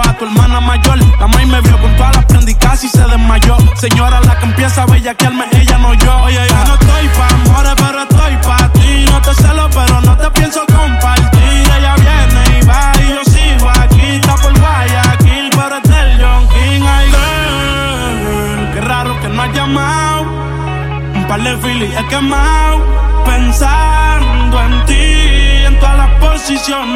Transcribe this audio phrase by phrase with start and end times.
[0.00, 0.98] a tu hermana mayor.
[1.20, 3.56] La maíz me vio con todas las prendas y casi se desmayó.
[3.76, 6.16] Señora, la que empieza a bellaquearme, ella no yo.
[6.24, 9.06] Oye, no estoy pa' amores, pero estoy pa' ti.
[9.10, 11.62] No te celo, pero no te pienso compartir.
[11.78, 14.06] Ella viene y va y yo sigo aquí.
[14.16, 16.82] Está por Guayaquil, pero es del John King.
[16.86, 20.22] Ay, girl, qué raro que no has llamado.
[21.14, 22.84] Un par de Philly he quemado.
[23.24, 26.95] Pensando en ti, en todas las posiciones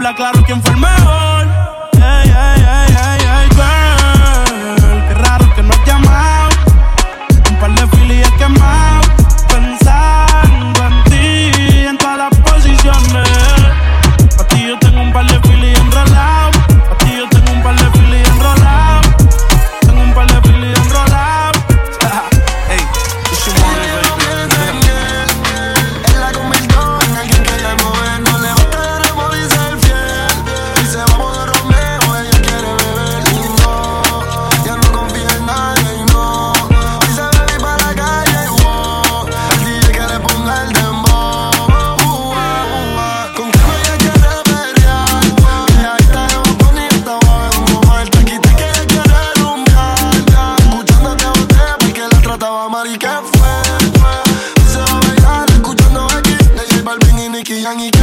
[0.00, 0.99] habla claro quién fue el mejor
[57.60, 57.99] young,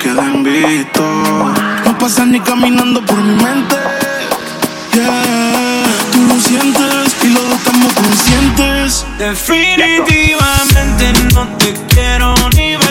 [0.00, 1.02] Si me escribes, queda en visto.
[1.84, 3.76] No pasas ni caminando por mi mente.
[4.92, 9.06] Yeah, tú lo sientes y lo estamos conscientes.
[9.18, 12.85] Definitivamente no te quiero ni ver.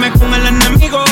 [0.00, 1.04] Duerme con el enemigo.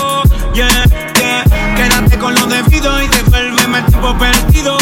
[0.54, 0.68] Yeah,
[1.14, 1.44] yeah,
[1.76, 4.78] quédate con lo debido y devuélveme el tiempo perdido.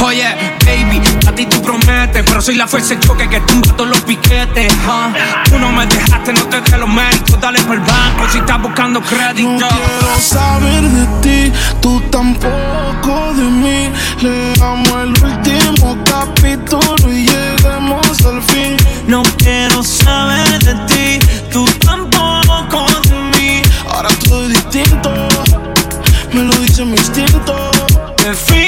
[0.00, 3.90] Oye, baby, a ti tú prometes, pero soy la fuerza de choque que tumba todos
[3.90, 4.72] los piquetes.
[4.86, 5.50] huh.
[5.50, 8.62] Tú no me dejaste, no te dé los méritos, dale por el banco si estás
[8.62, 9.48] buscando crédito.
[9.48, 13.90] No quiero saber de ti, tú tampoco de mí.
[14.20, 18.76] Leamos el último capítulo y lleguemos al fin.
[19.08, 21.97] No quiero saber de ti, tú tampoco
[28.28, 28.67] Definitivamente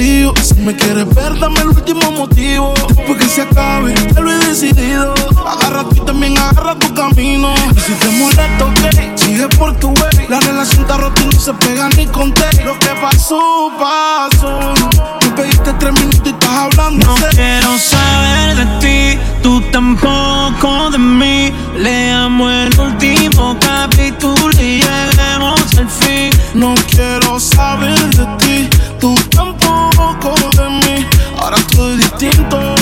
[0.00, 2.74] te odio Si me quieres ver, dame el último motivo.
[2.88, 5.14] Después que se acabe, ya lo he decidido.
[5.46, 7.54] Agarra tú también agarra tu camino.
[7.76, 10.26] Y si te molesta, ok, sigue por tu way.
[10.28, 15.19] La relación está rota y no se pega ni con té Lo que pasó, pasó
[15.40, 21.52] pediste tres minutos y estás hablando No quiero saber de ti, tú tampoco de mí.
[21.76, 26.30] Leamos el último capítulo y lleguemos al fin.
[26.54, 31.06] No quiero saber de ti, tú tampoco de mí
[31.38, 32.74] Ahora todo es distinto,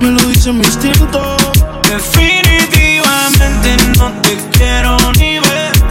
[0.00, 1.36] me lo dice mi instinto
[1.82, 5.81] Definitivamente no te quiero ni ver.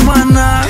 [0.00, 0.69] semana.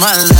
[0.00, 0.39] Maldad.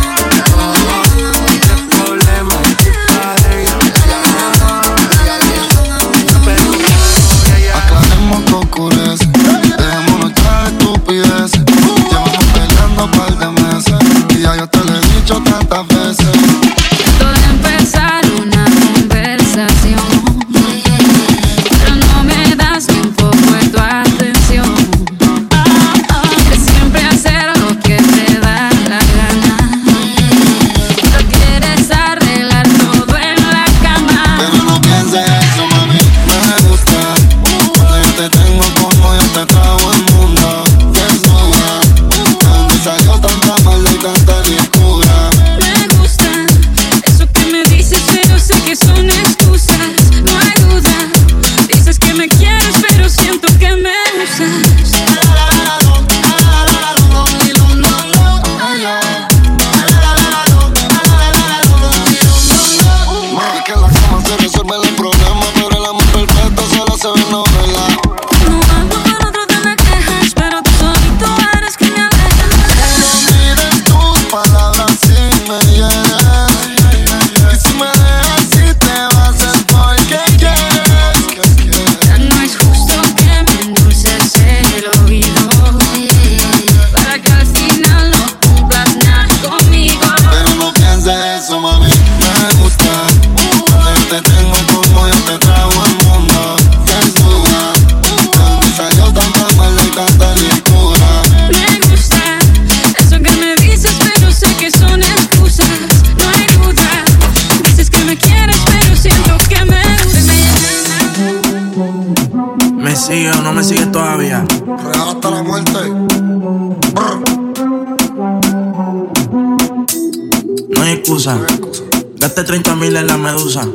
[122.41, 123.67] Gaste 30 mil en la medusa.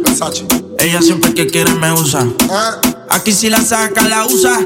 [0.81, 2.23] Ella siempre que quiere me usa.
[2.23, 4.59] Eh, Aquí si la saca, la usa.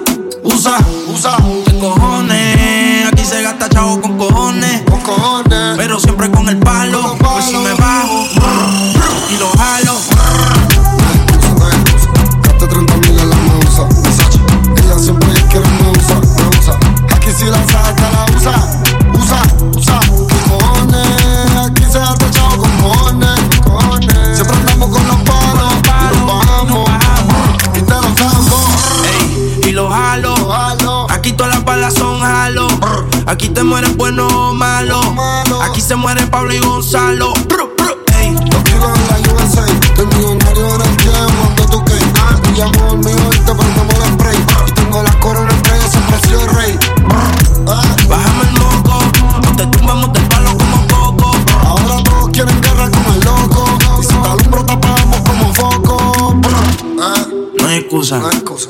[0.42, 0.78] Usa.
[1.14, 1.36] usa.
[1.66, 3.06] ¿Qué cojones?
[3.12, 4.82] Aquí se gasta chavo con cojones.
[4.88, 5.76] Con cojones.
[5.76, 7.12] Pero siempre con el palo.
[7.12, 7.99] El Pues si me bajo
[33.54, 35.00] te mueres bueno o malo.
[35.62, 37.32] Aquí se muere Pablo y Gonzalo.
[38.18, 38.32] Ey.
[38.34, 42.90] Los kilos en la USA, estoy millonario en el tiempo cuando tú que y llamo
[42.90, 44.36] al mío y te prendemos el spray.
[44.66, 46.78] Y tengo la corona en rey, siempre he sido el rey.
[48.08, 48.98] Bájame el moco.
[49.42, 51.36] No te tumbamos del palo como coco.
[51.66, 53.64] ahora todos quieren guerra con el loco.
[54.00, 56.36] Y si te alumbro, te apagamos como foco.
[57.60, 58.18] No hay excusa.
[58.18, 58.69] no hay excusa.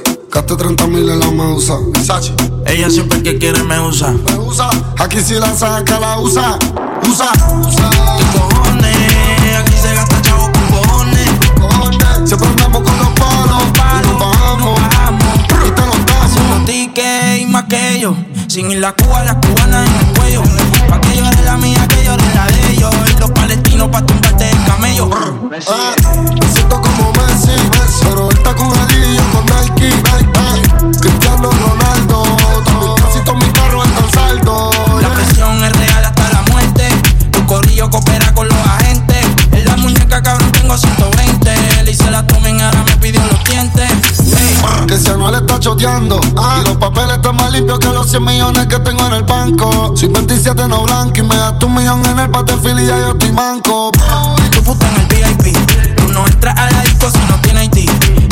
[0.51, 1.79] Gaste 30 mil en la medusa.
[2.67, 4.11] Ella siempre que quiere me usa.
[4.11, 4.69] me usa.
[4.99, 6.59] Aquí si la saca, la usa.
[7.09, 7.91] Usa, usa.
[8.19, 9.57] ¿Qué cojones?
[9.61, 11.31] Aquí se gasta chavo con cojones.
[11.55, 12.29] Cojones.
[12.29, 13.63] Siempre andamos con los palos.
[13.63, 14.81] Y nos bajamos.
[15.39, 16.25] Y te los damos.
[16.25, 18.17] Haciendo tickets y más que ellos.
[18.49, 20.43] Sin ir la Cuba, las cubanas en el cuello.
[20.89, 22.93] Pa' que llore la mía, que llore la de ellos.
[23.15, 25.09] Y los palestinos pa' tumbarte el camello.
[25.13, 27.53] Ah, me siento como Messi,
[28.03, 30.40] pero él está con Adidas, con Nike.
[45.61, 49.23] Choteando Y los papeles están más limpios que los 100 millones que tengo en el
[49.25, 52.99] banco Soy 27 no blanco y me das un millón en el Battlefield y ya
[52.99, 53.91] yo estoy manco
[54.51, 55.57] tu puta en el VIP.
[55.97, 57.91] Tú no entras a la disco si no tiene ID.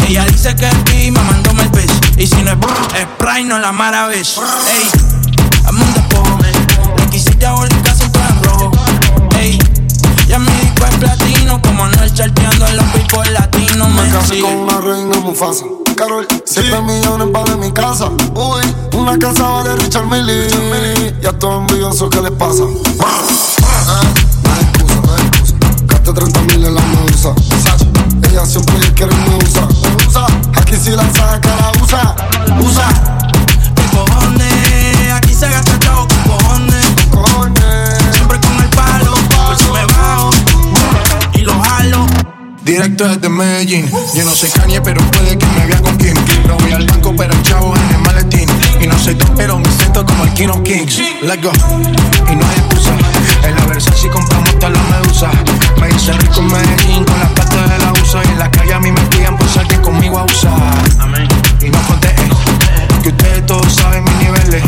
[0.09, 2.19] Ella dice que es B, me mandó el bitch.
[2.19, 2.59] Y si no es
[2.95, 4.23] es Sprite, no la maravilla.
[4.23, 4.91] Ey,
[5.63, 6.39] dame un despojo.
[6.97, 8.73] Requisita diabólica, siempre en rojo.
[9.39, 9.59] Ey,
[10.27, 11.61] ya mi disco es platino.
[11.63, 13.89] Como no el charteando en los picos latinos.
[13.91, 18.63] Me Me casé con una reina Mufasa Carol, 7 millones vale mi casa Uy,
[18.97, 22.63] una casa vale Richard Millie Y a todos envidiosos, ¿qué les pasa?
[23.01, 24.01] Ah,
[24.45, 25.55] no hay excusa, no hay excusa
[25.89, 27.35] Gaste 30 mil en la medusa.
[28.31, 32.15] Ella siempre quiere me usa Me usa, aquí si la saca la usa
[32.63, 32.89] Usa,
[33.75, 35.13] ¿Qué cojones?
[35.15, 35.78] Aquí se gasta
[42.69, 43.91] Directo desde Medellín.
[44.15, 46.13] Yo no soy Kanye, pero puede que me vea con Kim.
[46.47, 48.47] No voy al banco, pero el chavo en el maletín.
[48.79, 50.99] Y no soy top, pero me siento como el King of Kings.
[51.23, 51.51] Let's go.
[52.31, 52.91] Y no hay excusa.
[53.43, 55.31] En la Versace compramos toda la medusa.
[55.81, 58.23] Me hice rico en Medellín con las patas de la USA.
[58.23, 60.61] Y en la calle a mí me pillan por salir conmigo a usar.
[61.63, 62.15] Y no conté
[63.03, 64.63] que ustedes todos saben mis niveles.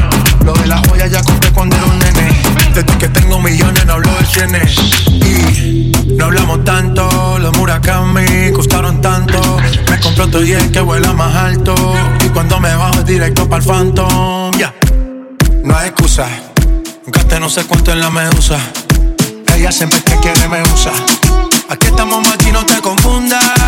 [0.46, 2.32] Lo de la joya ya compré cuando era un nene.
[2.74, 4.74] Desde que tengo millones no hablo de cienes.
[5.06, 5.89] Y
[6.20, 9.40] no hablamos tanto, los Murakami costaron tanto.
[9.88, 11.74] Me compré otro jet que vuela más alto.
[12.24, 14.50] Y cuando me bajo es directo para el Phantom.
[14.58, 14.74] Ya,
[15.64, 16.28] no hay excusa.
[17.06, 18.58] Gasté no sé cuánto en la medusa.
[19.56, 20.92] Ella siempre que quiere me usa.
[21.70, 23.59] Aquí estamos aquí, no te confundas.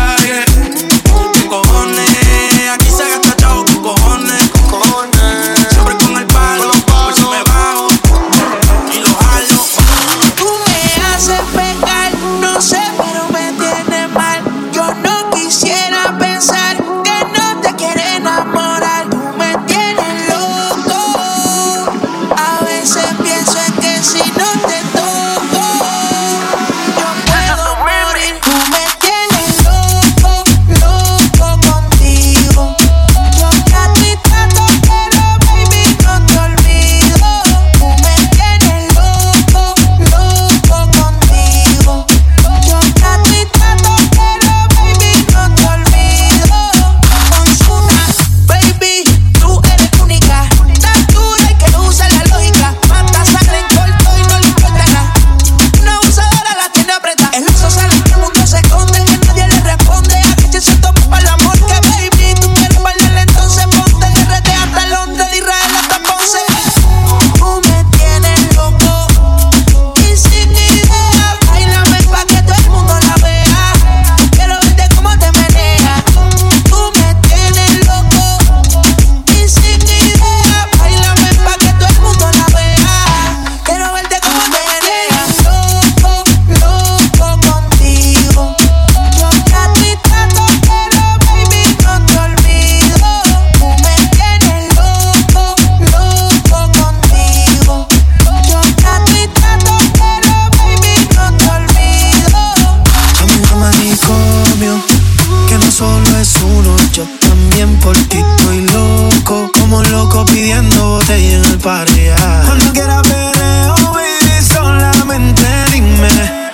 [107.19, 109.49] también por ti estoy loco.
[109.59, 112.01] Como loco pidiendo botella en el party.
[112.45, 116.09] Cuando quieras perreo, baby, solamente dime.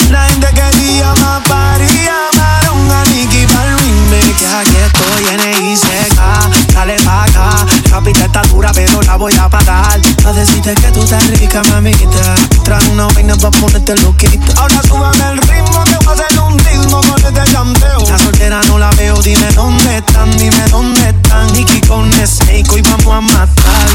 [0.09, 5.71] La gente que te llama paría, llamaron a Nicky para el Que aquí estoy en
[5.71, 7.65] ICK, dale pa' acá.
[7.91, 9.99] Rapita está dura, pero la voy a parar.
[10.23, 12.35] Pa' decirte que tú estás rica, mamita.
[12.63, 14.62] Trae una vaina pa' ponerte loquita.
[14.62, 15.18] Ahora tú vas
[19.21, 21.51] dime dónde están, dime dónde están.
[21.53, 23.88] Nicky con Snake, hoy vamos a matar.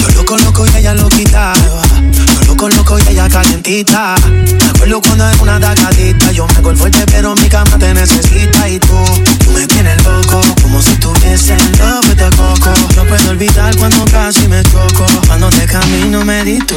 [0.00, 1.52] Yo lo coloco y ella lo quita.
[2.12, 4.14] Yo lo coloco y ella calientita.
[4.24, 6.32] Me acuerdo cuando era una tacadita.
[6.32, 8.68] Yo me el fuerte, pero mi cama te necesita.
[8.68, 8.98] Y tú,
[9.44, 12.72] tú me tienes loco, como si tuviese el love de coco.
[12.96, 15.06] No puedo olvidar cuando casi me choco.
[15.26, 16.76] Cuando te camino me di tu.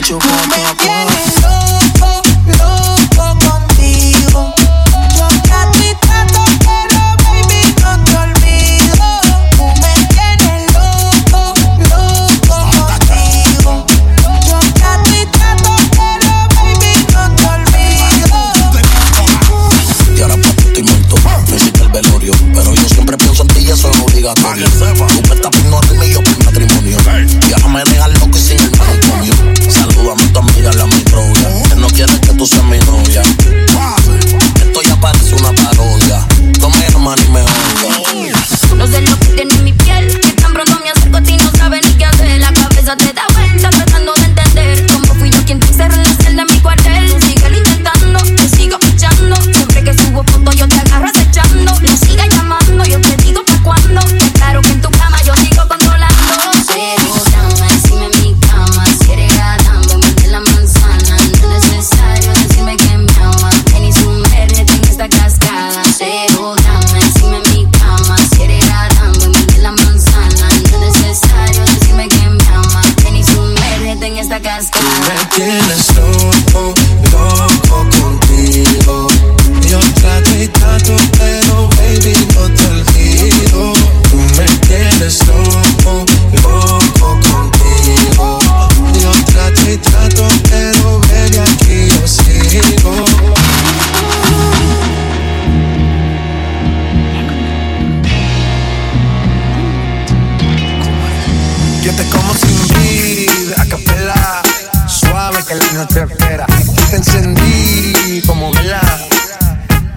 [101.89, 104.41] Yo te como sin vida, a capela,
[104.88, 106.45] suave que la noche espera.
[106.91, 108.80] Te encendí como vela,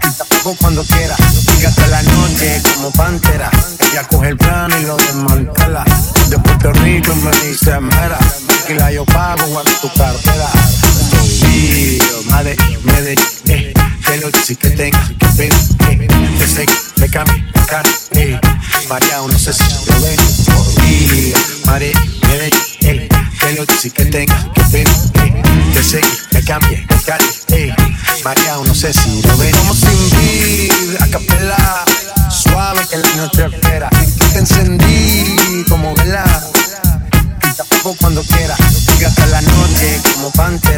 [0.01, 1.15] y tampoco cuando quiera.
[1.17, 5.85] Fíjate la noche como pantera, ella coge el plano y lo desmantela.
[6.31, 8.19] De Puerto Rico me dice mera,
[8.67, 10.49] que la yo pago, guarda tu cartera.
[11.99, 13.13] Yo, madre, me de,
[13.49, 13.75] eh,
[14.07, 15.53] que lo sí que tenga que ver,
[15.91, 18.41] eh, que sé que me cambie, cara, eh,
[18.89, 20.42] María, no sé si lo ven,
[20.93, 21.33] y
[21.67, 21.93] Mare,
[22.29, 22.51] de,
[22.83, 23.09] eh,
[23.41, 26.01] que lo sí que tenga que ver, eh, que sé
[26.31, 27.75] que cambie, cara, eh,
[28.25, 29.55] María, no sé si lo ven.
[29.57, 31.85] Como sin vida, a capela,
[32.31, 33.89] suave que la noche espera,
[34.33, 36.25] te encendí como vela
[37.51, 38.57] y tampoco cuando quiera.
[38.57, 40.72] Fíjate la noche como pantera.